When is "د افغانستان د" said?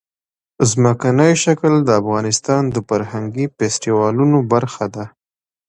1.83-2.77